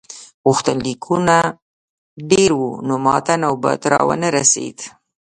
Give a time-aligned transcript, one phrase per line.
[0.47, 1.37] غوښتنلیکونه
[2.31, 4.85] ډېر وو نو ماته نوبت را ونه رسیده.